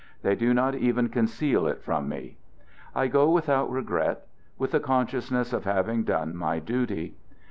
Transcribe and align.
They 0.23 0.33
do 0.33 0.51
not 0.51 0.73
even 0.73 1.09
conceal 1.09 1.67
it 1.67 1.83
from 1.83 2.09
me. 2.09 2.37
I 2.95 3.05
go 3.05 3.29
without 3.29 3.69
regret, 3.69 4.25
with 4.57 4.71
the 4.71 4.79
consciousness 4.79 5.53
of 5.53 5.65
having 5.65 6.05
done 6.05 6.35
my 6.35 6.57
duty. 6.57 7.13